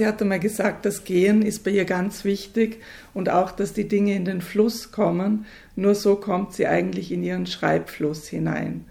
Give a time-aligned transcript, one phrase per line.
[0.00, 2.80] Sie hat einmal gesagt, das Gehen ist bei ihr ganz wichtig
[3.12, 5.44] und auch, dass die Dinge in den Fluss kommen.
[5.76, 8.86] Nur so kommt sie eigentlich in ihren Schreibfluss hinein.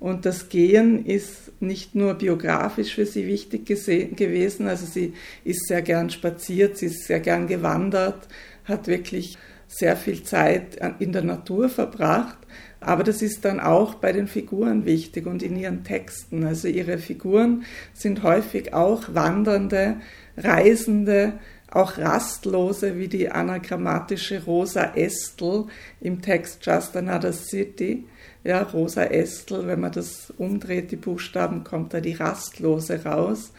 [0.00, 5.12] Und das Gehen ist nicht nur biografisch für sie wichtig gewesen, also sie
[5.44, 8.26] ist sehr gern spaziert, sie ist sehr gern gewandert,
[8.64, 9.36] hat wirklich
[9.68, 12.38] sehr viel Zeit in der Natur verbracht,
[12.80, 16.44] aber das ist dann auch bei den Figuren wichtig und in ihren Texten.
[16.44, 19.96] Also ihre Figuren sind häufig auch wandernde,
[20.36, 21.32] Reisende,
[21.70, 25.64] auch Rastlose wie die anagrammatische Rosa Estel
[26.00, 28.06] im Text Just Another City.
[28.44, 33.52] Ja, Rosa Estel, wenn man das umdreht, die Buchstaben, kommt da die Rastlose raus.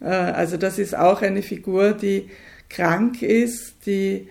[0.00, 2.30] Äh, also das ist auch eine Figur, die
[2.68, 4.28] krank ist, die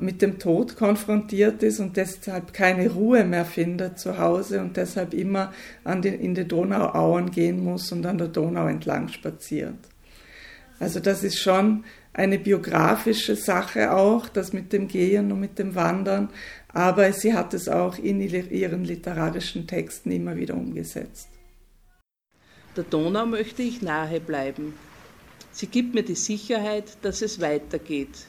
[0.00, 5.14] mit dem Tod konfrontiert ist und deshalb keine Ruhe mehr findet zu Hause und deshalb
[5.14, 5.52] immer
[5.84, 9.78] an den, in die Donauauen gehen muss und an der Donau entlang spaziert.
[10.80, 15.74] Also das ist schon eine biografische Sache auch, das mit dem Gehen und mit dem
[15.74, 16.28] Wandern,
[16.68, 21.28] aber sie hat es auch in ihren literarischen Texten immer wieder umgesetzt.
[22.76, 24.74] Der Donau möchte ich nahe bleiben.
[25.52, 28.26] Sie gibt mir die Sicherheit, dass es weitergeht.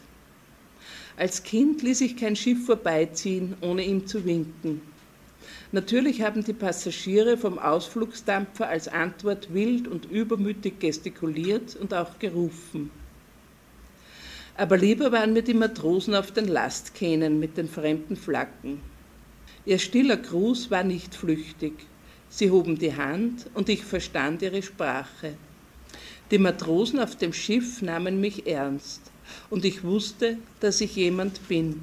[1.16, 4.80] Als Kind ließ ich kein Schiff vorbeiziehen, ohne ihm zu winken.
[5.70, 12.90] Natürlich haben die Passagiere vom Ausflugsdampfer als Antwort wild und übermütig gestikuliert und auch gerufen.
[14.56, 18.80] Aber lieber waren mir die Matrosen auf den Lastkähnen mit den fremden Flaggen.
[19.66, 21.72] Ihr stiller Gruß war nicht flüchtig.
[22.28, 25.34] Sie hoben die Hand und ich verstand ihre Sprache.
[26.30, 29.12] Die Matrosen auf dem Schiff nahmen mich ernst
[29.50, 31.82] und ich wusste, dass ich jemand bin.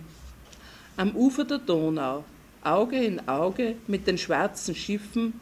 [0.97, 2.23] Am Ufer der Donau,
[2.63, 5.33] Auge in Auge mit den schwarzen Schiffen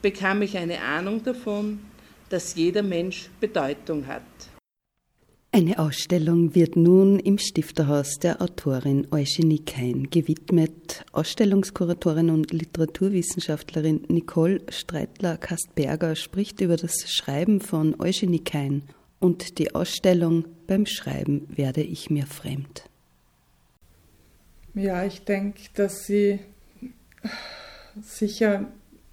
[0.00, 1.80] bekam ich eine Ahnung davon,
[2.28, 4.22] dass jeder Mensch Bedeutung hat.
[5.54, 11.04] Eine Ausstellung wird nun im Stifterhaus der Autorin Eugenie Kein gewidmet.
[11.12, 18.84] Ausstellungskuratorin und Literaturwissenschaftlerin Nicole Streitler-Kastberger spricht über das Schreiben von Eugenie Kein
[19.22, 22.84] und die Ausstellung Beim Schreiben werde ich mir fremd.
[24.74, 26.40] Ja, ich denke, dass sie
[28.00, 28.66] sicher,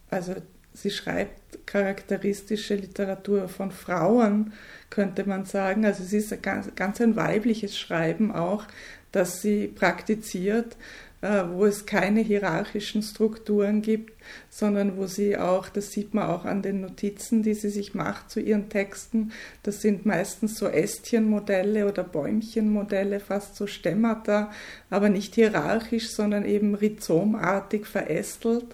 [0.10, 0.36] also
[0.74, 4.54] sie schreibt charakteristische Literatur von Frauen,
[4.90, 5.86] könnte man sagen.
[5.86, 8.66] Also es ist ganz, ganz ein weibliches Schreiben auch,
[9.12, 10.76] das sie praktiziert.
[11.22, 14.14] Äh, wo es keine hierarchischen Strukturen gibt,
[14.50, 18.32] sondern wo sie auch, das sieht man auch an den Notizen, die sie sich macht
[18.32, 24.50] zu ihren Texten, das sind meistens so Ästchenmodelle oder Bäumchenmodelle, fast so Stemmata,
[24.90, 28.68] aber nicht hierarchisch, sondern eben rhizomartig verästelt.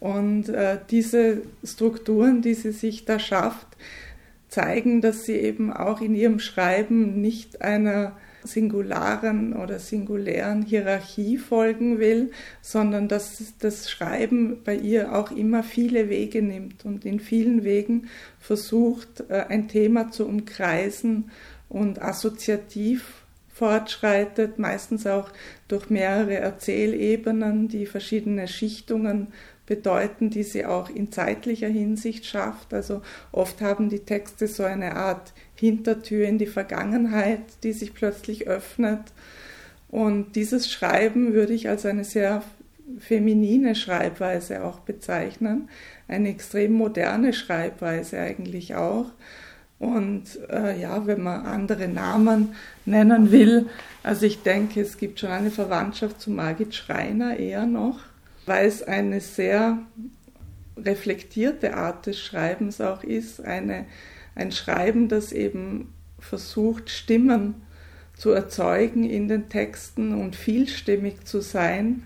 [0.00, 3.68] Und äh, diese Strukturen, die sie sich da schafft,
[4.48, 11.98] zeigen, dass sie eben auch in ihrem Schreiben nicht einer singularen oder singulären Hierarchie folgen
[11.98, 12.30] will,
[12.62, 18.08] sondern dass das Schreiben bei ihr auch immer viele Wege nimmt und in vielen Wegen
[18.38, 21.30] versucht, äh, ein Thema zu umkreisen
[21.68, 25.30] und assoziativ fortschreitet, meistens auch
[25.68, 29.28] durch mehrere Erzählebenen, die verschiedene Schichtungen
[29.66, 32.74] bedeuten, die sie auch in zeitlicher Hinsicht schafft.
[32.74, 33.00] Also
[33.32, 39.00] oft haben die Texte so eine Art Hintertür in die Vergangenheit, die sich plötzlich öffnet.
[39.88, 42.42] Und dieses Schreiben würde ich als eine sehr
[42.98, 45.68] feminine Schreibweise auch bezeichnen,
[46.08, 49.06] eine extrem moderne Schreibweise eigentlich auch.
[49.78, 52.54] Und äh, ja, wenn man andere Namen
[52.84, 53.66] nennen will,
[54.02, 58.00] also ich denke, es gibt schon eine Verwandtschaft zu Margit Schreiner eher noch,
[58.46, 59.78] weil es eine sehr
[60.76, 63.86] reflektierte Art des Schreibens auch ist, eine
[64.34, 67.62] ein Schreiben, das eben versucht, Stimmen
[68.16, 72.04] zu erzeugen in den Texten und vielstimmig zu sein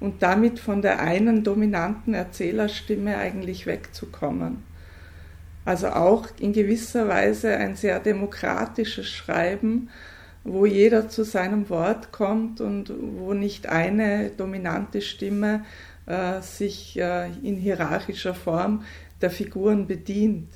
[0.00, 4.64] und damit von der einen dominanten Erzählerstimme eigentlich wegzukommen.
[5.64, 9.90] Also auch in gewisser Weise ein sehr demokratisches Schreiben,
[10.42, 15.64] wo jeder zu seinem Wort kommt und wo nicht eine dominante Stimme
[16.06, 18.82] äh, sich äh, in hierarchischer Form
[19.20, 20.48] der Figuren bedient,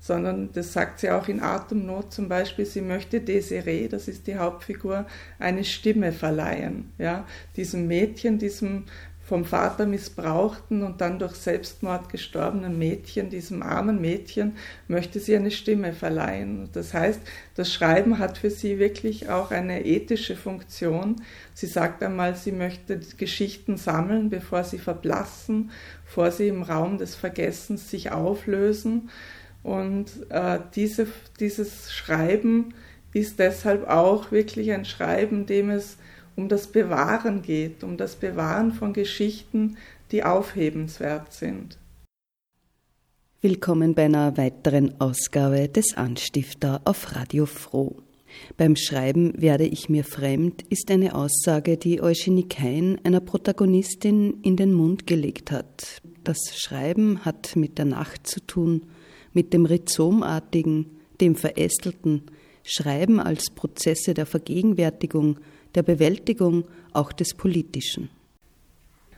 [0.00, 4.36] sondern das sagt sie auch in Atemnot zum Beispiel, sie möchte Desiree, das ist die
[4.36, 5.06] Hauptfigur,
[5.38, 8.86] eine Stimme verleihen, ja, diesem Mädchen, diesem
[9.30, 14.56] vom Vater missbrauchten und dann durch Selbstmord gestorbenen Mädchen, diesem armen Mädchen,
[14.88, 16.68] möchte sie eine Stimme verleihen.
[16.72, 17.20] Das heißt,
[17.54, 21.22] das Schreiben hat für sie wirklich auch eine ethische Funktion.
[21.54, 25.70] Sie sagt einmal, sie möchte Geschichten sammeln, bevor sie verblassen,
[26.06, 29.10] bevor sie im Raum des Vergessens sich auflösen.
[29.62, 31.06] Und äh, diese,
[31.38, 32.74] dieses Schreiben
[33.12, 35.96] ist deshalb auch wirklich ein Schreiben, dem es
[36.36, 39.76] um das Bewahren geht, um das Bewahren von Geschichten,
[40.10, 41.78] die aufhebenswert sind.
[43.42, 47.96] Willkommen bei einer weiteren Ausgabe des Anstifter auf Radio Froh.
[48.56, 54.56] Beim Schreiben werde ich mir fremd ist eine Aussage, die Eugenie Kein einer Protagonistin in
[54.56, 56.00] den Mund gelegt hat.
[56.22, 58.82] Das Schreiben hat mit der Nacht zu tun,
[59.32, 60.86] mit dem Rhizomartigen,
[61.20, 62.22] dem Verästelten,
[62.62, 65.38] Schreiben als Prozesse der Vergegenwärtigung,
[65.74, 68.10] der Bewältigung auch des Politischen.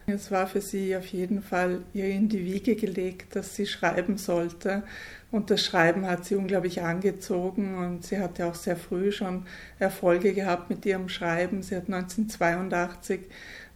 [0.06, 4.18] Es war für sie auf jeden Fall ihr in die Wiege gelegt, dass sie schreiben
[4.18, 4.82] sollte.
[5.30, 9.46] Und das Schreiben hat sie unglaublich angezogen und sie hatte auch sehr früh schon
[9.78, 11.62] Erfolge gehabt mit ihrem Schreiben.
[11.62, 13.20] Sie hat 1982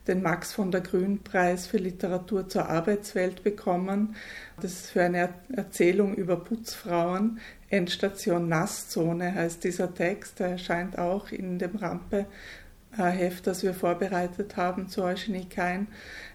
[0.08, 4.16] den Max von der Grün Preis für Literatur zur Arbeitswelt bekommen.
[4.60, 7.40] Das ist für eine Erzählung über Putzfrauen.
[7.68, 10.40] Endstation Nasszone heißt dieser Text.
[10.40, 12.26] Der erscheint auch in dem Rampe
[12.96, 15.88] Heft, das wir vorbereitet haben zu Eugenie Kein.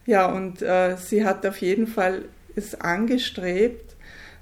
[0.06, 2.26] Ja, und äh, sie hat auf jeden Fall
[2.56, 3.91] es angestrebt,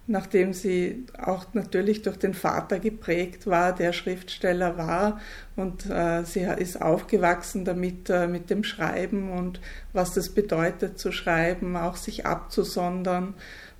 [0.09, 5.21] nachdem sie auch natürlich durch den Vater geprägt war, der Schriftsteller war
[5.55, 9.61] und äh, sie ist aufgewachsen damit äh, mit dem Schreiben und
[9.93, 13.35] was das bedeutet zu schreiben, auch sich abzusondern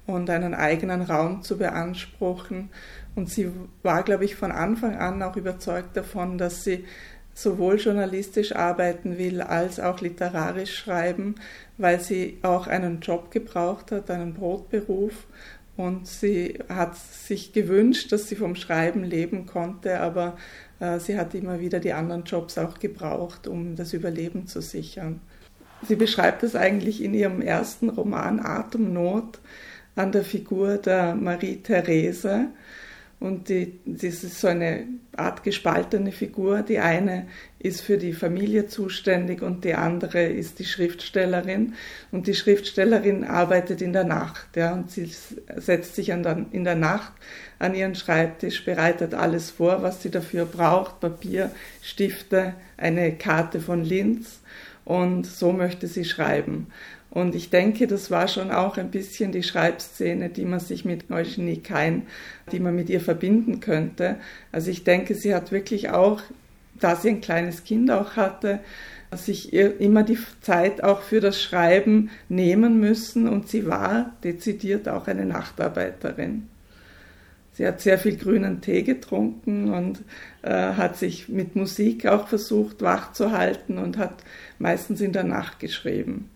[0.06, 2.70] und einen eigenen Raum zu beanspruchen.
[3.16, 6.86] Und sie war, glaube ich, von Anfang an auch überzeugt davon, dass sie
[7.34, 11.36] sowohl journalistisch arbeiten will als auch literarisch schreiben,
[11.78, 15.26] weil sie auch einen Job gebraucht hat, einen Brotberuf.
[15.80, 20.36] Und sie hat sich gewünscht, dass sie vom Schreiben leben konnte, aber
[20.81, 25.22] äh, sie hat immer wieder die anderen Jobs auch gebraucht, um das Überleben zu sichern.
[25.88, 29.40] Sie beschreibt es eigentlich in ihrem ersten Roman Atemnot
[29.96, 32.48] an der Figur der Marie Therese,
[33.19, 34.86] und die, das ist so eine
[35.16, 36.62] Art gespaltene Figur.
[36.62, 37.27] Die eine
[37.60, 41.74] ist für die Familie zuständig und die andere ist die Schriftstellerin.
[42.12, 44.56] Und die Schriftstellerin arbeitet in der Nacht.
[44.56, 45.12] Ja, und sie
[45.57, 47.12] setzt sich an, in der Nacht
[47.60, 51.01] an ihren Schreibtisch, bereitet alles vor, was sie dafür braucht.
[51.01, 51.51] Papier,
[51.81, 54.39] Stifte, eine Karte von Linz.
[54.86, 56.68] Und so möchte sie schreiben.
[57.11, 61.09] Und ich denke, das war schon auch ein bisschen die Schreibszene, die man sich mit
[61.09, 62.03] Eugenie Kein,
[62.51, 64.17] die man mit ihr verbinden könnte.
[64.51, 66.21] Also ich denke, sie hat wirklich auch,
[66.79, 68.59] da sie ein kleines Kind auch hatte,
[69.11, 75.07] sich immer die Zeit auch für das Schreiben nehmen müssen und sie war dezidiert auch
[75.07, 76.47] eine Nachtarbeiterin.
[77.53, 80.03] Sie hat sehr viel grünen Tee getrunken und
[80.44, 84.23] äh, hat sich mit Musik auch versucht wach zu halten und hat
[84.59, 86.29] meistens in der Nacht geschrieben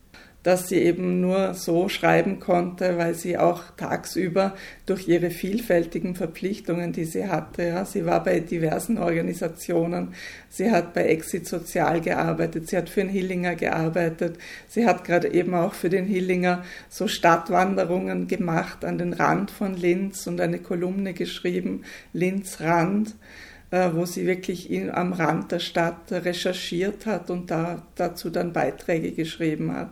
[0.43, 4.55] dass sie eben nur so schreiben konnte, weil sie auch tagsüber
[4.85, 10.13] durch ihre vielfältigen Verpflichtungen, die sie hatte, ja, sie war bei diversen Organisationen,
[10.49, 15.33] sie hat bei Exit Sozial gearbeitet, sie hat für den Hillinger gearbeitet, sie hat gerade
[15.33, 20.59] eben auch für den Hillinger so Stadtwanderungen gemacht an den Rand von Linz und eine
[20.59, 23.15] Kolumne geschrieben, Linz Rand
[23.73, 28.53] äh, wo sie wirklich in, am Rand der Stadt recherchiert hat und da, dazu dann
[28.53, 29.89] Beiträge geschrieben hat.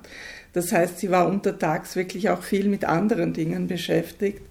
[0.53, 4.41] Das heißt, sie war untertags wirklich auch viel mit anderen Dingen beschäftigt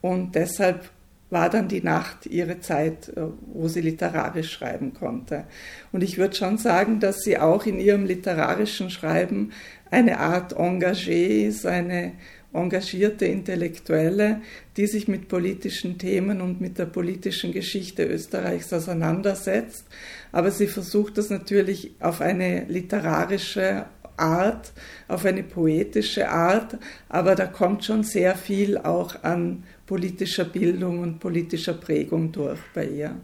[0.00, 0.90] und deshalb
[1.30, 5.44] war dann die Nacht ihre Zeit, äh, wo sie literarisch schreiben konnte.
[5.92, 9.52] Und ich würde schon sagen, dass sie auch in ihrem literarischen Schreiben
[9.90, 12.12] eine Art Engagé ist, eine
[12.52, 14.40] engagierte Intellektuelle,
[14.78, 19.84] die sich mit politischen Themen und mit der politischen Geschichte Österreichs auseinandersetzt.
[20.32, 23.84] Aber sie versucht das natürlich auf eine literarische
[24.18, 24.72] Art,
[25.08, 26.76] auf eine poetische Art,
[27.08, 32.86] aber da kommt schon sehr viel auch an politischer Bildung und politischer Prägung durch bei
[32.86, 33.16] ihr.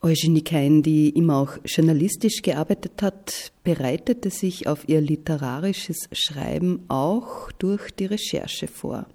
[0.00, 7.50] Eugenie Kein, die immer auch journalistisch gearbeitet hat, bereitete sich auf ihr literarisches Schreiben auch
[7.52, 9.06] durch die Recherche vor.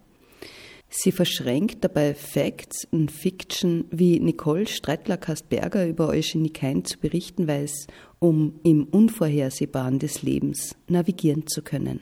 [0.95, 7.88] Sie verschränkt dabei Facts und Fiction, wie Nicole Streitler-Kastberger über Eugenie Kein zu berichten weiß,
[8.19, 12.01] um im Unvorhersehbaren des Lebens navigieren zu können.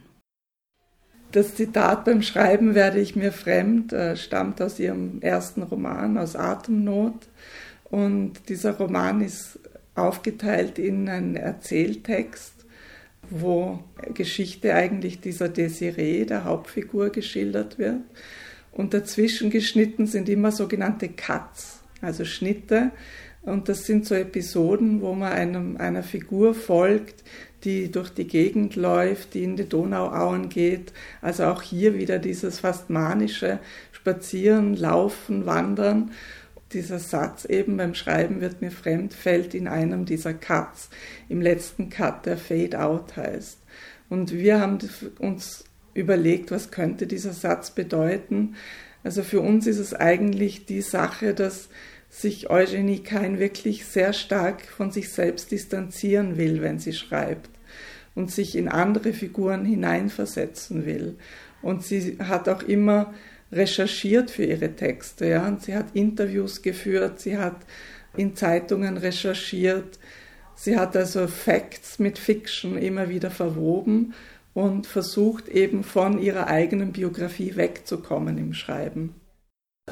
[1.31, 6.35] Das Zitat beim Schreiben werde ich mir fremd äh, stammt aus ihrem ersten Roman, aus
[6.35, 7.29] Atemnot.
[7.85, 9.57] Und dieser Roman ist
[9.95, 12.65] aufgeteilt in einen Erzähltext,
[13.29, 13.79] wo
[14.13, 18.01] Geschichte eigentlich dieser Desiree, der Hauptfigur, geschildert wird.
[18.71, 22.91] Und dazwischen geschnitten sind immer sogenannte Cuts, also Schnitte.
[23.43, 27.23] Und das sind so Episoden, wo man einem, einer Figur folgt,
[27.63, 30.93] die durch die Gegend läuft, die in die Donauauen geht.
[31.21, 33.59] Also auch hier wieder dieses fast manische
[33.91, 36.11] Spazieren, Laufen, Wandern.
[36.73, 40.89] Dieser Satz eben beim Schreiben wird mir fremd, fällt in einem dieser Cuts,
[41.27, 43.59] im letzten Cut, der Fade Out heißt.
[44.09, 44.79] Und wir haben
[45.19, 48.55] uns überlegt, was könnte dieser Satz bedeuten.
[49.03, 51.69] Also für uns ist es eigentlich die Sache, dass
[52.09, 57.49] sich Eugenie Kain wirklich sehr stark von sich selbst distanzieren will, wenn sie schreibt
[58.15, 61.15] und sich in andere Figuren hineinversetzen will.
[61.61, 63.13] Und sie hat auch immer
[63.51, 65.27] recherchiert für ihre Texte.
[65.27, 65.47] Ja?
[65.47, 67.57] Und sie hat Interviews geführt, sie hat
[68.17, 69.99] in Zeitungen recherchiert,
[70.55, 74.13] sie hat also Facts mit Fiction immer wieder verwoben
[74.53, 79.15] und versucht eben von ihrer eigenen Biografie wegzukommen im Schreiben.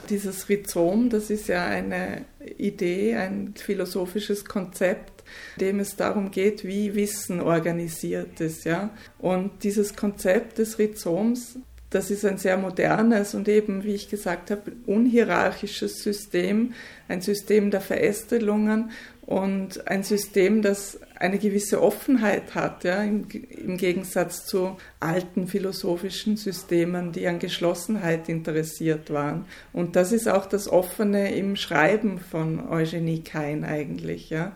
[0.10, 2.26] Dieses Rhizom, das ist ja eine
[2.58, 5.24] Idee, ein philosophisches Konzept,
[5.60, 8.66] dem es darum geht, wie Wissen organisiert ist.
[8.66, 8.92] Ja?
[9.18, 11.58] Und dieses Konzept des Rhizoms,
[11.90, 16.74] das ist ein sehr modernes und eben, wie ich gesagt habe, unhierarchisches System,
[17.08, 18.92] ein System der Verästelungen
[19.30, 26.36] und ein System, das eine gewisse Offenheit hat, ja, im, im, Gegensatz zu alten philosophischen
[26.36, 29.46] Systemen, die an Geschlossenheit interessiert waren.
[29.72, 34.32] Und das ist auch das Offene im Schreiben von Eugenie Kain eigentlich.
[34.32, 34.54] Ja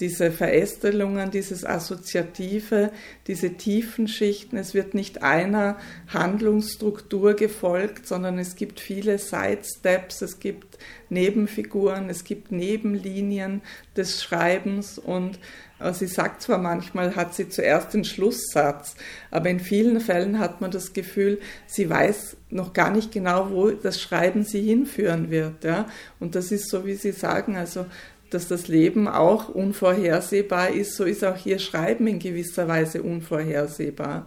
[0.00, 2.90] diese Verästelungen, dieses Assoziative,
[3.26, 4.56] diese tiefen Schichten.
[4.56, 10.78] Es wird nicht einer Handlungsstruktur gefolgt, sondern es gibt viele Sidesteps, es gibt
[11.10, 13.62] Nebenfiguren, es gibt Nebenlinien
[13.96, 15.38] des Schreibens und
[15.78, 18.96] äh, Sie sagt zwar manchmal, hat sie zuerst den Schlusssatz,
[19.30, 23.70] aber in vielen Fällen hat man das Gefühl, sie weiß noch gar nicht genau, wo
[23.70, 25.64] das Schreiben sie hinführen wird.
[25.64, 25.86] Ja?
[26.20, 27.86] Und das ist so, wie Sie sagen, also
[28.34, 34.26] dass das Leben auch unvorhersehbar ist, so ist auch hier Schreiben in gewisser Weise unvorhersehbar.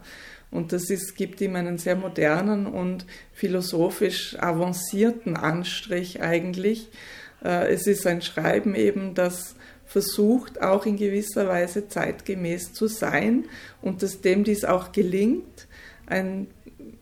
[0.49, 6.89] Und das ist, gibt ihm einen sehr modernen und philosophisch avancierten Anstrich eigentlich.
[7.43, 13.45] Äh, es ist ein Schreiben eben, das versucht, auch in gewisser Weise zeitgemäß zu sein
[13.81, 15.67] und dass dem dies auch gelingt.
[16.05, 16.47] Ein,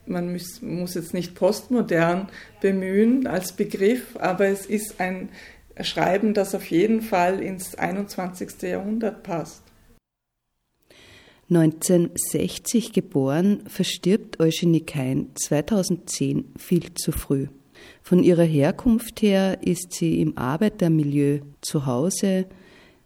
[0.06, 2.28] man muss, muss jetzt nicht postmodern
[2.60, 5.28] bemühen als Begriff, aber es ist ein
[5.82, 8.62] schreiben, das auf jeden Fall ins 21.
[8.62, 9.62] Jahrhundert passt.
[11.48, 17.46] 1960 geboren, verstirbt Eugenie Kein 2010 viel zu früh.
[18.02, 22.46] Von ihrer Herkunft her ist sie im Arbeitermilieu zu Hause.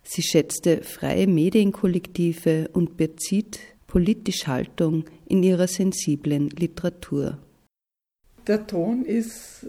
[0.03, 7.39] Sie schätzte freie Medienkollektive und bezieht politisch Haltung in ihrer sensiblen Literatur.
[8.47, 9.69] Der Ton ist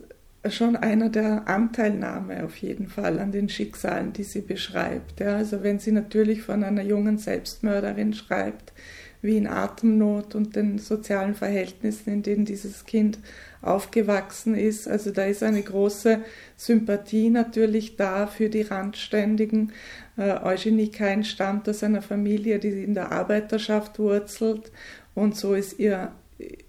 [0.49, 5.19] schon einer der Anteilnahme auf jeden Fall an den Schicksalen, die sie beschreibt.
[5.19, 8.73] Ja, also wenn sie natürlich von einer jungen Selbstmörderin schreibt,
[9.21, 13.19] wie in Atemnot und den sozialen Verhältnissen, in denen dieses Kind
[13.61, 14.87] aufgewachsen ist.
[14.87, 16.21] Also da ist eine große
[16.57, 19.71] Sympathie natürlich da für die Randständigen.
[20.17, 24.71] Äh, Eugenie Kain stammt aus einer Familie, die in der Arbeiterschaft wurzelt
[25.13, 26.11] und so ist ihr,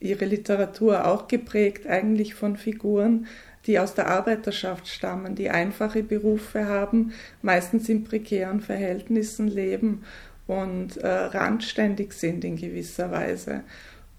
[0.00, 3.26] ihre Literatur auch geprägt eigentlich von Figuren,
[3.66, 10.02] die aus der Arbeiterschaft stammen, die einfache Berufe haben, meistens in prekären Verhältnissen leben
[10.46, 13.62] und äh, randständig sind in gewisser Weise.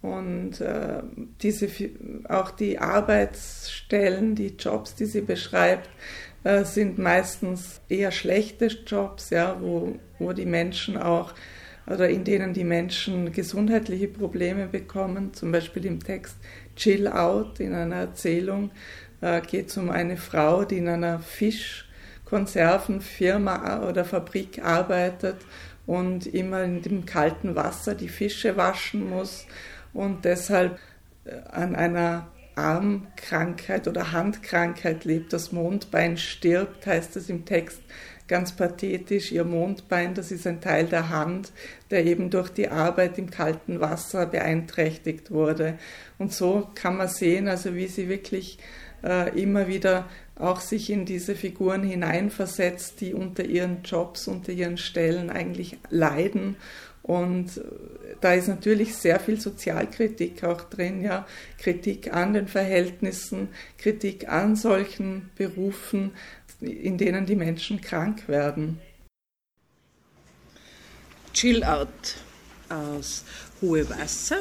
[0.01, 1.01] Und äh,
[1.41, 1.69] diese,
[2.27, 5.89] auch die Arbeitsstellen, die Jobs, die sie beschreibt,
[6.43, 11.33] äh, sind meistens eher schlechte Jobs, ja, wo, wo die Menschen auch
[11.85, 16.37] oder in denen die Menschen gesundheitliche Probleme bekommen, zum Beispiel im Text
[16.75, 18.71] Chill Out in einer Erzählung
[19.23, 25.37] äh, geht es um eine Frau, die in einer Fischkonservenfirma oder Fabrik arbeitet
[25.85, 29.45] und immer in dem kalten Wasser die Fische waschen muss
[29.93, 30.77] und deshalb
[31.23, 35.31] äh, an einer Armkrankheit oder Handkrankheit lebt.
[35.33, 37.81] Das Mondbein stirbt, heißt es im Text
[38.27, 39.31] ganz pathetisch.
[39.31, 41.51] Ihr Mondbein, das ist ein Teil der Hand,
[41.91, 45.77] der eben durch die Arbeit im kalten Wasser beeinträchtigt wurde.
[46.19, 48.59] Und so kann man sehen, also wie sie wirklich
[49.03, 54.77] äh, immer wieder auch sich in diese Figuren hineinversetzt, die unter ihren Jobs, unter ihren
[54.77, 56.55] Stellen eigentlich leiden
[57.03, 57.61] Und
[58.21, 61.27] da ist natürlich sehr viel Sozialkritik auch drin, ja,
[61.59, 66.11] Kritik an den Verhältnissen, Kritik an solchen Berufen,
[66.61, 68.79] in denen die Menschen krank werden.
[71.33, 72.15] Chill Out
[72.69, 73.25] aus
[73.61, 74.39] Hohe Wasser.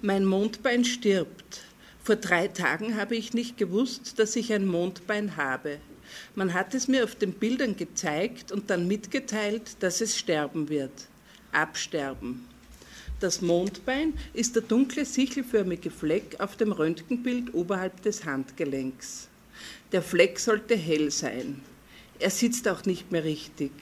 [0.00, 1.67] Mein Mondbein stirbt.
[2.08, 5.76] Vor drei Tagen habe ich nicht gewusst, dass ich ein Mondbein habe.
[6.34, 10.90] Man hat es mir auf den Bildern gezeigt und dann mitgeteilt, dass es sterben wird.
[11.52, 12.48] Absterben.
[13.20, 19.28] Das Mondbein ist der dunkle sichelförmige Fleck auf dem Röntgenbild oberhalb des Handgelenks.
[19.92, 21.60] Der Fleck sollte hell sein.
[22.18, 23.72] Er sitzt auch nicht mehr richtig.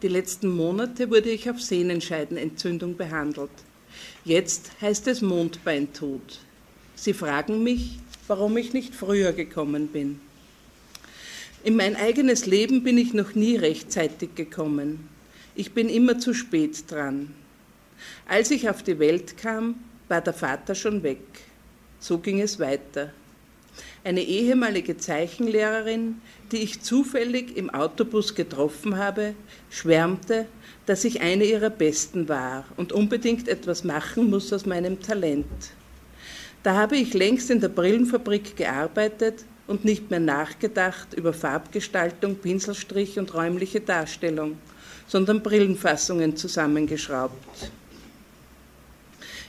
[0.00, 3.50] Die letzten Monate wurde ich auf Sehnenscheidenentzündung behandelt.
[4.24, 6.38] Jetzt heißt es Mondbeintod.
[7.04, 10.20] Sie fragen mich, warum ich nicht früher gekommen bin.
[11.62, 15.06] In mein eigenes Leben bin ich noch nie rechtzeitig gekommen.
[15.54, 17.34] Ich bin immer zu spät dran.
[18.26, 19.74] Als ich auf die Welt kam,
[20.08, 21.18] war der Vater schon weg.
[22.00, 23.12] So ging es weiter.
[24.02, 29.34] Eine ehemalige Zeichenlehrerin, die ich zufällig im Autobus getroffen habe,
[29.68, 30.46] schwärmte,
[30.86, 35.44] dass ich eine ihrer Besten war und unbedingt etwas machen muss aus meinem Talent.
[36.64, 43.18] Da habe ich längst in der Brillenfabrik gearbeitet und nicht mehr nachgedacht über Farbgestaltung, Pinselstrich
[43.18, 44.56] und räumliche Darstellung,
[45.06, 47.70] sondern Brillenfassungen zusammengeschraubt.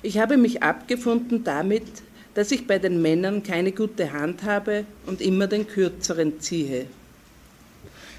[0.03, 1.87] Ich habe mich abgefunden damit,
[2.33, 6.87] dass ich bei den Männern keine gute Hand habe und immer den kürzeren ziehe.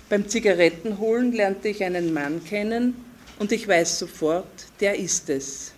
[0.09, 2.95] Beim Zigarettenholen lernte ich einen Mann kennen
[3.39, 4.47] und ich weiß sofort,
[4.81, 5.76] der ist es.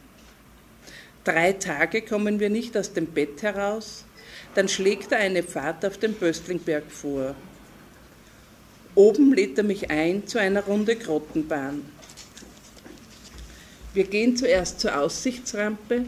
[1.29, 4.07] Drei Tage kommen wir nicht aus dem Bett heraus,
[4.55, 7.35] dann schlägt er eine Fahrt auf den Böstlingberg vor.
[8.95, 11.85] Oben lädt er mich ein zu einer Runde Grottenbahn.
[13.93, 16.07] Wir gehen zuerst zur Aussichtsrampe.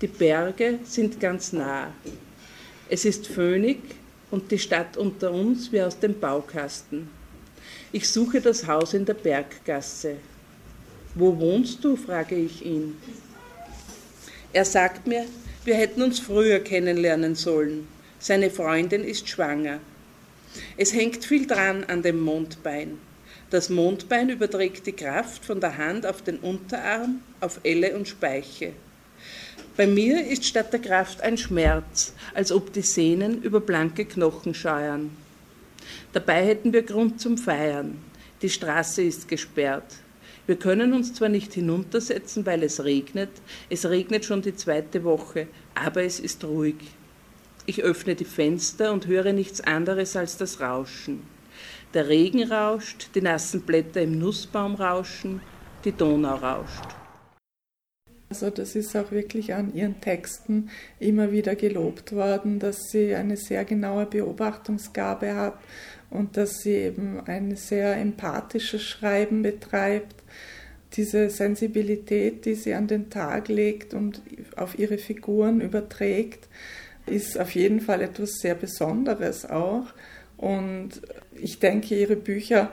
[0.00, 1.92] Die Berge sind ganz nah.
[2.88, 3.80] Es ist föhnig
[4.30, 7.10] und die Stadt unter uns wie aus dem Baukasten.
[7.92, 10.16] Ich suche das Haus in der Berggasse.
[11.14, 11.94] Wo wohnst du?
[11.94, 12.96] frage ich ihn.
[14.52, 15.24] Er sagt mir,
[15.64, 17.88] wir hätten uns früher kennenlernen sollen.
[18.18, 19.80] Seine Freundin ist schwanger.
[20.76, 22.98] Es hängt viel dran an dem Mondbein.
[23.50, 28.72] Das Mondbein überträgt die Kraft von der Hand auf den Unterarm, auf Elle und Speiche.
[29.76, 34.54] Bei mir ist statt der Kraft ein Schmerz, als ob die Sehnen über blanke Knochen
[34.54, 35.10] scheuern.
[36.12, 37.98] Dabei hätten wir Grund zum Feiern.
[38.42, 39.96] Die Straße ist gesperrt.
[40.46, 43.30] Wir können uns zwar nicht hinuntersetzen, weil es regnet,
[43.68, 46.76] es regnet schon die zweite Woche, aber es ist ruhig.
[47.66, 51.24] Ich öffne die Fenster und höre nichts anderes als das Rauschen.
[51.94, 55.40] Der Regen rauscht, die nassen Blätter im Nussbaum rauschen,
[55.84, 56.94] die Donau rauscht.
[58.28, 63.36] Also das ist auch wirklich an ihren Texten immer wieder gelobt worden, dass sie eine
[63.36, 65.58] sehr genaue Beobachtungsgabe hat
[66.16, 70.16] und dass sie eben ein sehr empathisches Schreiben betreibt.
[70.94, 74.22] Diese Sensibilität, die sie an den Tag legt und
[74.56, 76.48] auf ihre Figuren überträgt,
[77.06, 79.86] ist auf jeden Fall etwas sehr Besonderes auch.
[80.36, 81.02] Und
[81.34, 82.70] ich denke, ihre Bücher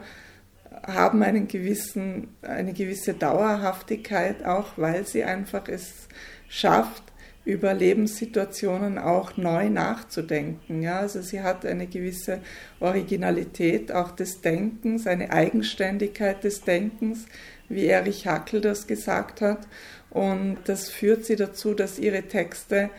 [0.85, 6.07] haben einen gewissen, eine gewisse Dauerhaftigkeit, auch weil sie einfach es
[6.49, 7.03] schafft,
[7.45, 10.81] über Lebenssituationen auch neu nachzudenken.
[10.81, 12.39] Ja, also sie hat eine gewisse
[12.79, 17.25] Originalität auch des Denkens, eine Eigenständigkeit des Denkens,
[17.67, 19.67] wie Erich Hackel das gesagt hat.
[20.09, 22.89] Und das führt sie dazu, dass ihre Texte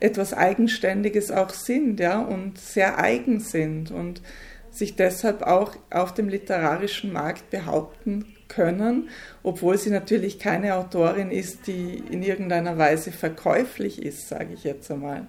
[0.00, 4.22] etwas Eigenständiges auch sind, ja, und sehr eigen sind und
[4.70, 9.08] sich deshalb auch auf dem literarischen Markt behaupten können,
[9.42, 14.90] obwohl sie natürlich keine Autorin ist, die in irgendeiner Weise verkäuflich ist, sage ich jetzt
[14.90, 15.26] einmal.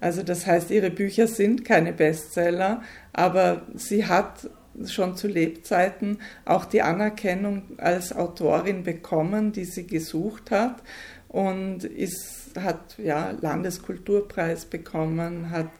[0.00, 4.48] Also das heißt, ihre Bücher sind keine Bestseller, aber sie hat
[4.86, 10.82] schon zu Lebzeiten auch die Anerkennung als Autorin bekommen, die sie gesucht hat
[11.28, 15.70] und ist, hat ja Landeskulturpreis bekommen, hat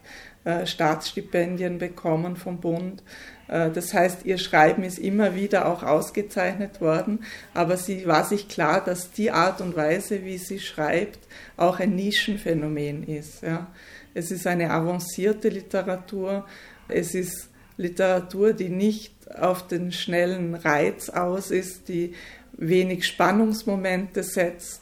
[0.43, 3.03] äh, Staatsstipendien bekommen vom Bund.
[3.47, 8.47] Äh, das heißt, ihr Schreiben ist immer wieder auch ausgezeichnet worden, aber sie war sich
[8.47, 11.19] klar, dass die Art und Weise, wie sie schreibt,
[11.57, 13.41] auch ein Nischenphänomen ist.
[13.41, 13.67] Ja.
[14.13, 16.45] Es ist eine avancierte Literatur,
[16.87, 22.13] es ist Literatur, die nicht auf den schnellen Reiz aus ist, die
[22.53, 24.81] wenig Spannungsmomente setzt,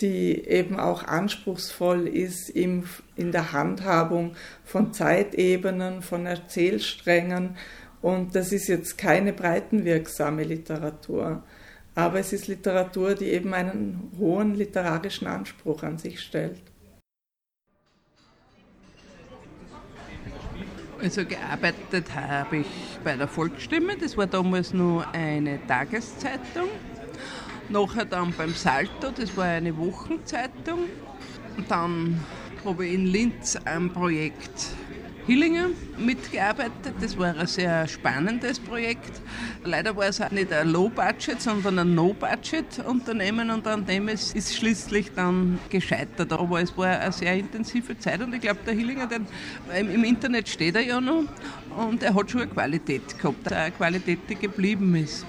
[0.00, 2.84] die eben auch anspruchsvoll ist im,
[3.16, 7.56] in der Handhabung von Zeitebenen, von Erzählsträngen
[8.02, 11.42] und das ist jetzt keine breitenwirksame Literatur.
[11.94, 16.62] aber es ist Literatur, die eben einen hohen literarischen Anspruch an sich stellt.
[21.02, 22.66] Also gearbeitet habe ich
[23.02, 26.68] bei der Volksstimme, das war damals nur eine Tageszeitung.
[27.68, 30.84] Nachher dann beim Salto, das war eine Wochenzeitung.
[31.68, 32.20] Dann
[32.64, 34.68] habe ich in Linz ein Projekt
[35.28, 35.66] Hillinger
[35.98, 36.94] mitgearbeitet.
[37.02, 39.20] Das war ein sehr spannendes Projekt.
[39.62, 44.56] Leider war es auch nicht ein Low-Budget, sondern ein No-Budget-Unternehmen und an dem ist es
[44.56, 46.32] schließlich dann gescheitert.
[46.32, 49.26] Aber es war eine sehr intensive Zeit und ich glaube, der Hillinger, den,
[49.76, 51.24] im Internet steht er ja noch
[51.76, 55.26] und er hat schon eine Qualität gehabt, eine Qualität, die geblieben ist.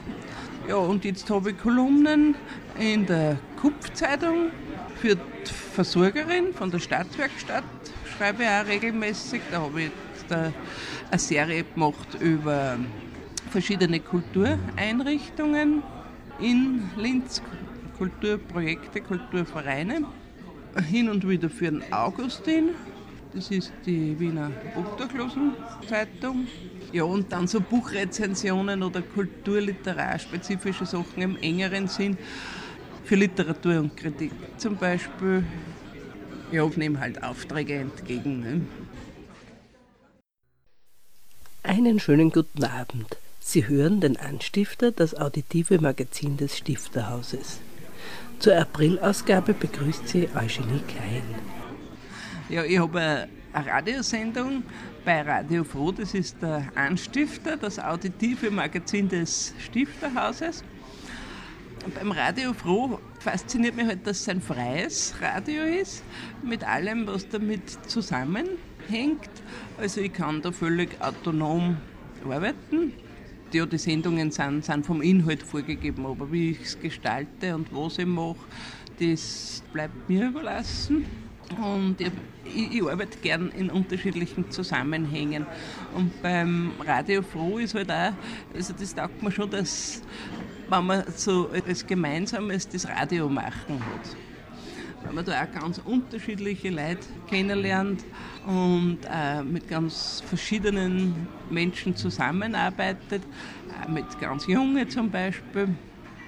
[0.69, 2.35] Ja, und jetzt habe ich Kolumnen
[2.79, 4.51] in der Kupfzeitung
[5.01, 7.65] für die Versorgerin von der Staatswerkstatt
[8.19, 9.41] schreibe auch regelmäßig.
[9.49, 9.91] Da habe ich
[10.29, 10.53] eine
[11.17, 12.77] Serie gemacht über
[13.49, 15.81] verschiedene Kultureinrichtungen
[16.41, 17.41] in Linz,
[17.97, 20.03] Kulturprojekte, Kulturvereine.
[20.89, 22.71] Hin und wieder für den Augustin,
[23.33, 26.47] das ist die Wiener Obdachlosenzeitung.
[26.91, 32.17] Ja, und dann so Buchrezensionen oder kulturliterarspezifische Sachen im engeren Sinn
[33.03, 35.43] für Literatur und Kritik zum Beispiel
[36.51, 38.39] ja, ich nehme halt Aufträge entgegen.
[38.41, 38.61] Ne?
[41.63, 43.17] Einen schönen guten Abend.
[43.39, 47.59] Sie hören den Anstifter, das auditive Magazin des Stifterhauses.
[48.39, 51.23] Zur Aprilausgabe begrüßt Sie Eugenie Kein.
[52.47, 54.63] Ja, ich habe eine Radiosendung
[55.03, 60.63] bei Radio Froh, das ist der Anstifter, das auditive Magazin des Stifterhauses.
[61.95, 66.03] Beim Radio Froh fasziniert mich halt, dass es ein freies Radio ist,
[66.43, 69.29] mit allem, was damit zusammenhängt.
[69.77, 71.77] Also ich kann da völlig autonom
[72.27, 72.93] arbeiten.
[73.51, 77.97] Ja, die Sendungen sind, sind vom Inhalt vorgegeben, aber wie ich es gestalte und was
[77.97, 78.37] ich mache,
[78.99, 81.05] das bleibt mir überlassen.
[81.57, 82.11] Und ich,
[82.73, 85.47] ich, arbeite gern in unterschiedlichen Zusammenhängen.
[85.95, 88.13] Und beim Radio Froh ist halt auch,
[88.53, 90.03] also das taugt mir schon, dass
[90.69, 94.15] wenn man so als Gemeinsames das Radio machen hat.
[95.03, 98.03] Weil man da auch ganz unterschiedliche Leute kennenlernt
[98.45, 103.23] und äh, mit ganz verschiedenen Menschen zusammenarbeitet,
[103.81, 105.69] auch mit ganz Jungen zum Beispiel.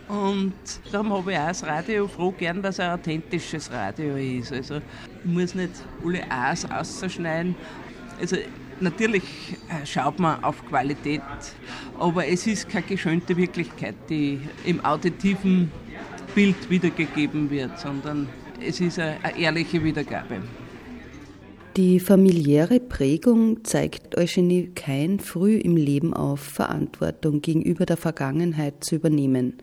[0.08, 0.54] Und
[0.92, 4.52] darum habe ich auch das Radio froh gern, dass es ein authentisches Radio ist.
[4.52, 5.72] Also ich muss nicht
[6.04, 7.56] alle A's ausschneiden.
[8.20, 8.38] Also
[8.82, 9.24] natürlich
[9.70, 11.22] äh, schaut man auf Qualität,
[12.00, 15.72] aber es ist keine geschönte Wirklichkeit, die im auditiven
[16.34, 18.28] Bild wiedergegeben wird, sondern
[18.66, 20.42] es ist eine, ehrliche Wiedergabe.
[21.78, 28.96] Die familiäre Prägung zeigt Eugenie Kein früh im Leben auf, Verantwortung gegenüber der Vergangenheit zu
[28.96, 29.54] übernehmen,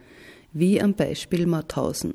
[0.52, 2.14] wie am Beispiel Mauthausen.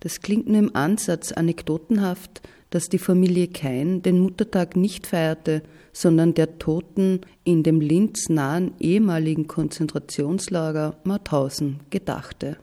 [0.00, 2.40] Das klingt nur im Ansatz anekdotenhaft,
[2.70, 8.72] dass die Familie Kein den Muttertag nicht feierte, sondern der Toten in dem Linz nahen
[8.78, 12.56] ehemaligen Konzentrationslager Mauthausen gedachte.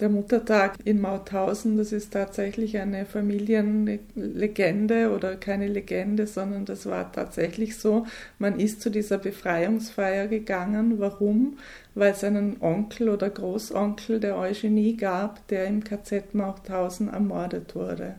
[0.00, 7.12] Der Muttertag in Mauthausen, das ist tatsächlich eine Familienlegende oder keine Legende, sondern das war
[7.12, 8.06] tatsächlich so.
[8.38, 11.00] Man ist zu dieser Befreiungsfeier gegangen.
[11.00, 11.58] Warum?
[11.94, 18.14] Weil es einen Onkel oder Großonkel der Eugenie gab, der im KZ Mauthausen ermordet wurde.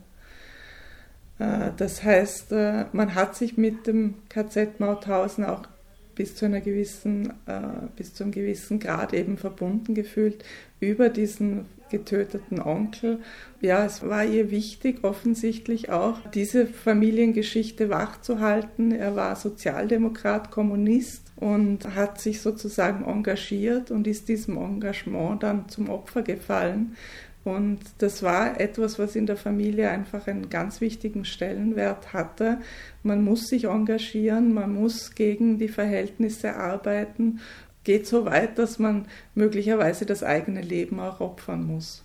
[1.38, 5.66] Äh, das heißt, äh, man hat sich mit dem KZ Mauthausen auch
[6.14, 7.60] bis zu einer gewissen, äh,
[7.96, 10.44] bis zu einem gewissen Grad eben verbunden gefühlt
[10.80, 13.20] über diesen getöteten Onkel.
[13.60, 18.92] Ja, es war ihr wichtig, offensichtlich auch diese Familiengeschichte wachzuhalten.
[18.92, 25.90] Er war Sozialdemokrat, Kommunist und hat sich sozusagen engagiert und ist diesem Engagement dann zum
[25.90, 26.96] Opfer gefallen.
[27.44, 32.58] Und das war etwas, was in der Familie einfach einen ganz wichtigen Stellenwert hatte.
[33.02, 37.40] Man muss sich engagieren, man muss gegen die Verhältnisse arbeiten,
[37.84, 42.04] geht so weit, dass man möglicherweise das eigene Leben auch opfern muss.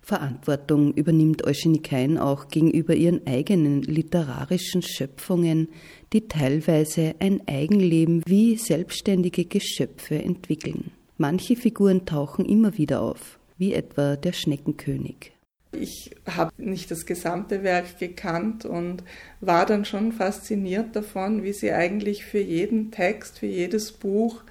[0.00, 5.68] Verantwortung übernimmt Eugenie Kein auch gegenüber ihren eigenen literarischen Schöpfungen,
[6.12, 10.90] die teilweise ein Eigenleben wie selbstständige Geschöpfe entwickeln.
[11.18, 15.32] Manche Figuren tauchen immer wieder auf wie etwa der Schneckenkönig.
[15.74, 19.02] Ich habe nicht das gesamte Werk gekannt und
[19.40, 24.42] war dann schon fasziniert davon, wie sie eigentlich für jeden Text, für jedes Buch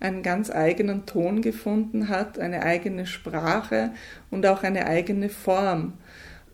[0.00, 3.92] einen ganz eigenen Ton gefunden hat, eine eigene Sprache
[4.30, 5.92] und auch eine eigene Form.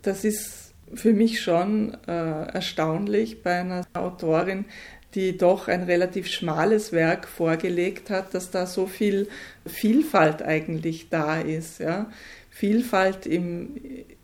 [0.02, 4.66] Das ist für mich schon äh, erstaunlich bei einer Autorin,
[5.16, 9.28] die doch ein relativ schmales Werk vorgelegt hat, dass da so viel
[9.64, 11.80] Vielfalt eigentlich da ist.
[11.80, 12.10] Ja?
[12.50, 13.70] Vielfalt im,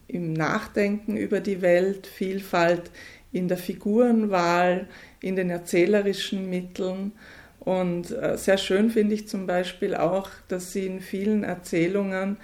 [0.07, 2.91] im Nachdenken über die Welt, Vielfalt
[3.33, 4.87] in der Figurenwahl,
[5.21, 7.13] in den erzählerischen Mitteln.
[7.59, 12.37] Und äh, sehr schön finde ich zum Beispiel auch, dass sie in vielen Erzählungen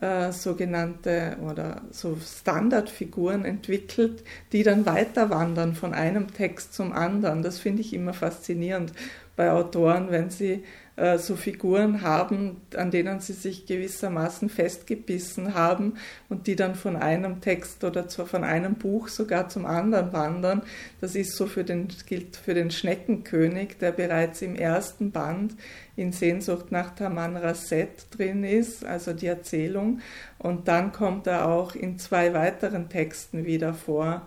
[0.00, 4.22] äh, sogenannte oder so Standardfiguren entwickelt,
[4.52, 7.42] die dann weiter wandern von einem Text zum anderen.
[7.42, 8.92] Das finde ich immer faszinierend
[9.36, 10.64] bei Autoren, wenn sie
[10.96, 15.94] äh, so Figuren haben, an denen sie sich gewissermaßen festgebissen haben
[16.28, 20.62] und die dann von einem Text oder zwar von einem Buch sogar zum anderen wandern.
[21.00, 25.54] Das ist so für den, gilt für den Schneckenkönig, der bereits im ersten Band
[25.96, 30.00] in Sehnsucht nach Taman Rasset drin ist, also die Erzählung.
[30.38, 34.26] Und dann kommt er auch in zwei weiteren Texten wieder vor,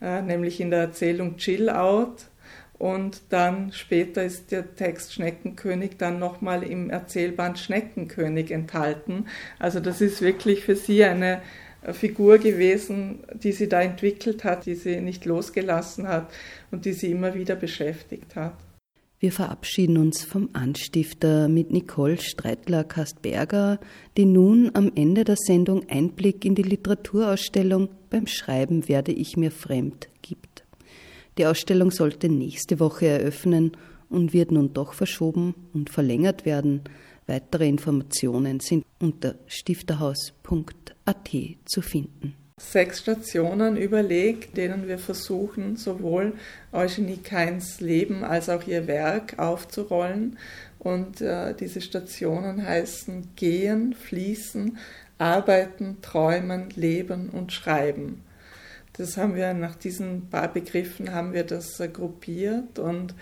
[0.00, 2.29] äh, nämlich in der Erzählung Chill Out
[2.80, 9.26] und dann später ist der Text Schneckenkönig dann nochmal im Erzählband Schneckenkönig enthalten.
[9.58, 11.42] Also das ist wirklich für sie eine
[11.92, 16.32] Figur gewesen, die sie da entwickelt hat, die sie nicht losgelassen hat
[16.70, 18.54] und die sie immer wieder beschäftigt hat.
[19.18, 23.78] Wir verabschieden uns vom Anstifter mit Nicole Streitler-Kastberger,
[24.16, 29.50] die nun am Ende der Sendung Einblick in die Literaturausstellung Beim Schreiben werde ich mir
[29.50, 30.49] fremd gibt.
[31.38, 33.72] Die Ausstellung sollte nächste Woche eröffnen
[34.08, 36.82] und wird nun doch verschoben und verlängert werden.
[37.26, 41.30] Weitere Informationen sind unter stifterhaus.at
[41.64, 42.34] zu finden.
[42.60, 46.34] Sechs Stationen überlegt, denen wir versuchen, sowohl
[46.72, 50.36] Eugenie Keins Leben als auch ihr Werk aufzurollen.
[50.78, 54.76] Und äh, diese Stationen heißen Gehen, Fließen,
[55.16, 58.22] Arbeiten, Träumen, Leben und Schreiben.
[59.00, 63.14] Das haben wir nach diesen paar Begriffen haben wir das äh, gruppiert und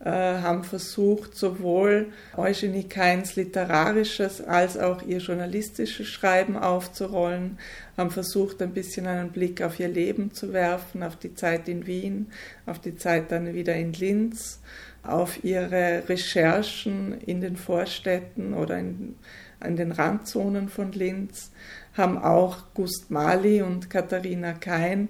[0.00, 2.06] äh, haben versucht, sowohl
[2.38, 7.58] Eugenie Keins literarisches als auch ihr journalistisches Schreiben aufzurollen,
[7.98, 11.86] haben versucht, ein bisschen einen Blick auf ihr Leben zu werfen, auf die Zeit in
[11.86, 12.28] Wien,
[12.64, 14.60] auf die Zeit dann wieder in Linz,
[15.02, 19.16] auf ihre Recherchen in den Vorstädten oder in,
[19.62, 21.50] in den Randzonen von Linz
[21.96, 25.08] haben auch Gust Mali und Katharina Kein,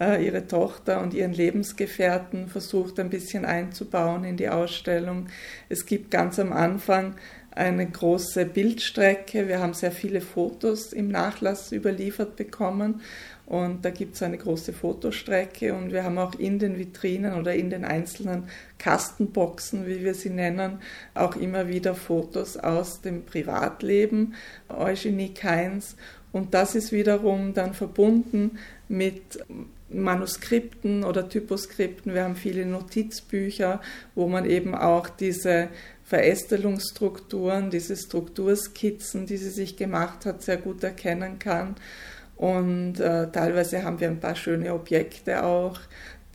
[0.00, 5.26] äh, ihre Tochter und ihren Lebensgefährten, versucht ein bisschen einzubauen in die Ausstellung.
[5.68, 7.14] Es gibt ganz am Anfang
[7.50, 9.48] eine große Bildstrecke.
[9.48, 13.00] Wir haben sehr viele Fotos im Nachlass überliefert bekommen
[13.48, 17.54] und da gibt es eine große Fotostrecke und wir haben auch in den Vitrinen oder
[17.54, 18.44] in den einzelnen
[18.78, 20.80] Kastenboxen, wie wir sie nennen,
[21.14, 24.34] auch immer wieder Fotos aus dem Privatleben
[24.68, 25.96] Eugenie Keins
[26.32, 29.38] und das ist wiederum dann verbunden mit
[29.90, 32.14] Manuskripten oder Typoskripten.
[32.14, 33.80] Wir haben viele Notizbücher,
[34.14, 35.68] wo man eben auch diese
[36.04, 41.76] Verästelungsstrukturen, diese Strukturskizzen, die sie sich gemacht hat, sehr gut erkennen kann.
[42.36, 45.80] Und äh, teilweise haben wir ein paar schöne Objekte auch.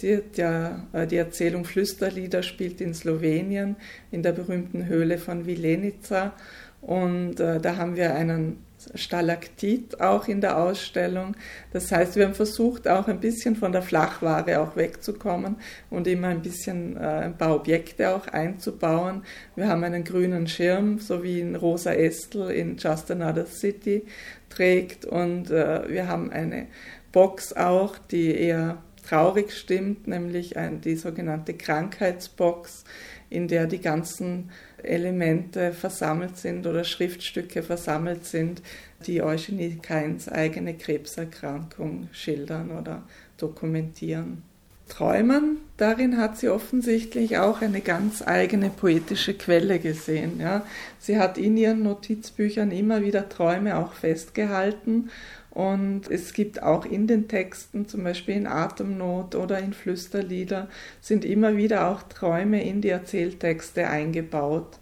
[0.02, 3.76] Die, der, äh, die Erzählung Flüsterlieder spielt in Slowenien,
[4.12, 6.34] in der berühmten Höhle von Vilenica.
[6.82, 8.58] Und äh, da haben wir einen
[8.96, 11.36] Stalaktit auch in der Ausstellung.
[11.72, 15.58] Das heißt, wir haben versucht, auch ein bisschen von der Flachware auch wegzukommen
[15.90, 19.24] und immer ein bisschen äh, ein paar Objekte auch einzubauen.
[19.56, 24.04] Wir haben einen grünen Schirm, so wie in Rosa Estel in Just Another City
[24.50, 26.68] trägt und äh, wir haben eine
[27.12, 32.84] Box auch, die eher traurig stimmt, nämlich ein, die sogenannte Krankheitsbox,
[33.30, 34.52] in der die ganzen
[34.84, 38.62] Elemente versammelt sind oder Schriftstücke versammelt sind,
[39.06, 43.04] die Eugenie Keins eigene Krebserkrankung schildern oder
[43.38, 44.44] dokumentieren.
[44.90, 50.40] Träumen, darin hat sie offensichtlich auch eine ganz eigene poetische Quelle gesehen.
[50.40, 50.66] Ja.
[51.00, 55.10] Sie hat in ihren Notizbüchern immer wieder Träume auch festgehalten
[55.54, 60.68] und es gibt auch in den Texten, zum Beispiel in Atemnot oder in Flüsterlieder,
[61.00, 64.80] sind immer wieder auch Träume in die Erzähltexte eingebaut.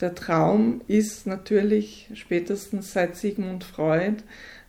[0.00, 4.22] Der Traum ist natürlich spätestens seit Sigmund Freud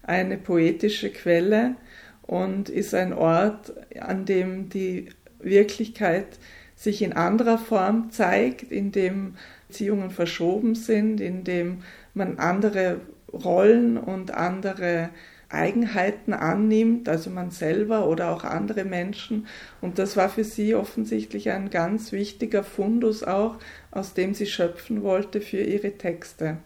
[0.03, 1.75] eine poetische Quelle
[2.23, 5.07] und ist ein Ort, an dem die
[5.39, 6.37] Wirklichkeit
[6.75, 9.35] sich in anderer Form zeigt, in dem
[9.69, 12.99] Beziehungen verschoben sind, in dem man andere
[13.31, 15.11] Rollen und andere
[15.49, 19.47] Eigenheiten annimmt, also man selber oder auch andere Menschen.
[19.81, 23.57] Und das war für sie offensichtlich ein ganz wichtiger Fundus auch,
[23.91, 26.57] aus dem sie schöpfen wollte für ihre Texte.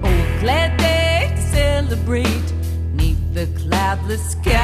[0.00, 2.26] Oh, glad they celebrate
[2.94, 4.57] neath the cloudless sky.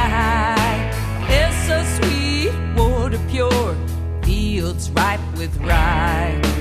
[4.91, 6.54] ripe with rye.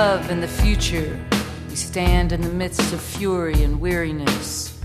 [0.00, 1.20] love and the future,
[1.68, 4.80] we stand in the midst of fury and weariness.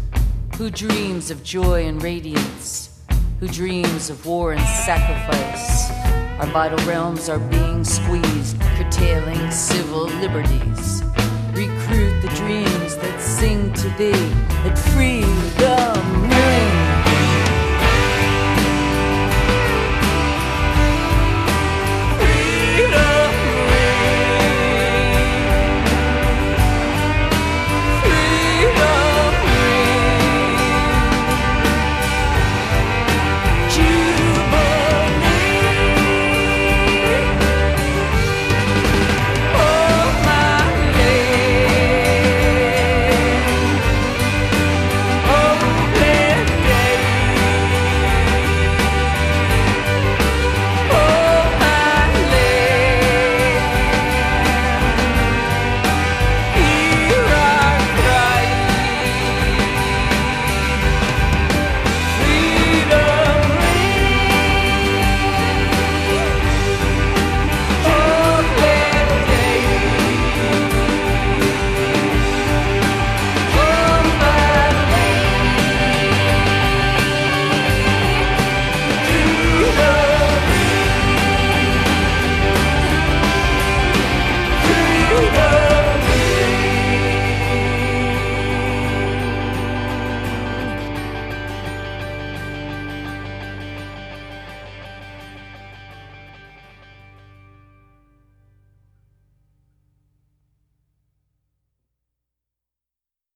[0.57, 2.99] Who dreams of joy and radiance?
[3.39, 5.89] Who dreams of war and sacrifice?
[6.39, 11.01] Our vital realms are being squeezed, curtailing civil liberties.
[11.53, 14.27] Recruit the dreams that sing to thee,
[14.63, 16.34] that freedom.